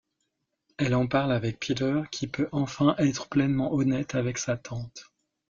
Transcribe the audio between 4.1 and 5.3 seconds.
avec sa tante.